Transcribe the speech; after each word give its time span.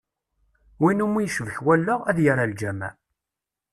Win 0.81 1.03
umi 1.05 1.21
yecbek 1.25 1.57
wallaɣ, 1.65 1.99
ad 2.09 2.17
yerr 2.23 2.39
ar 2.43 2.49
lǧameɛ. 2.53 2.91